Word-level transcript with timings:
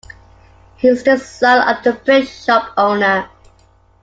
He 0.77 0.87
is 0.87 1.03
the 1.03 1.19
son 1.19 1.61
of 1.77 1.85
a 1.85 1.95
print 1.95 2.27
shop 2.27 2.73
owner. 2.75 3.29